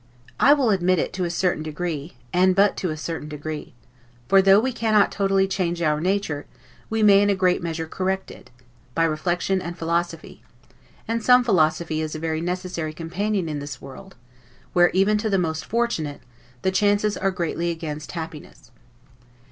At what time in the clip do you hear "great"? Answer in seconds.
7.35-7.61